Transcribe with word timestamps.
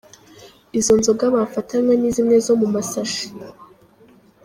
Izo 0.79 0.93
nzoga 0.99 1.25
bafatanywe 1.35 1.93
ni 1.97 2.09
zimwe 2.15 2.35
zo 2.45 2.53
mu 2.61 2.67
masashi. 2.75 3.25